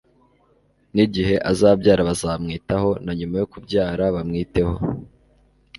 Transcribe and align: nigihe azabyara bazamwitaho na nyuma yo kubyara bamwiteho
nigihe 0.93 1.35
azabyara 1.51 2.07
bazamwitaho 2.09 2.89
na 3.03 3.11
nyuma 3.19 3.35
yo 3.41 3.45
kubyara 3.53 4.03
bamwiteho 4.15 4.73